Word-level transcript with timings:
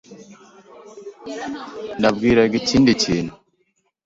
Nabwiraga 1.99 2.55
ikindi 2.61 2.91
kintu. 3.01 3.33